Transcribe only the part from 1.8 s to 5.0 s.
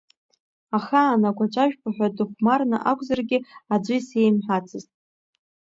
ҳәа, дыхәмарны акәзаргьы, аӡәы исеимҳәацызт.